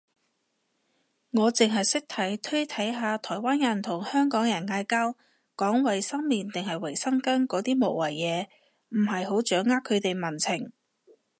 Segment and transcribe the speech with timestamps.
[1.29, 5.11] 我剩係識睇推睇下台灣人同香港人嗌交，
[5.55, 8.47] 講衛生棉定衛生巾嗰啲無謂嘢，
[8.89, 10.73] 唔係好掌握佢哋民情